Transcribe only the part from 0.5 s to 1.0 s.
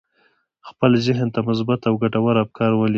خپل